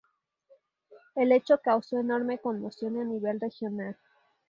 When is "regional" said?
3.39-3.95